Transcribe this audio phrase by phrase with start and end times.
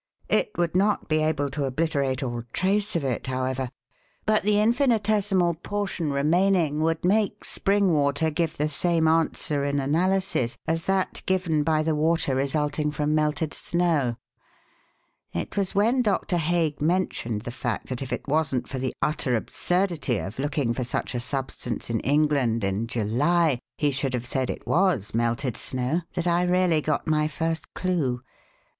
[0.29, 3.69] It would not be able to obliterate all trace of it, however,
[4.25, 10.57] but the infinitesimal portion remaining would make spring water give the same answer in analysis
[10.65, 14.15] as that given by the water resulting from melted snow.
[15.33, 19.35] It was when Doctor Hague mentioned the fact that if it wasn't for the utter
[19.35, 24.49] absurdity of looking for such a substance in England in July, he should have said
[24.49, 28.23] it was melted snow, that I really got my first clue.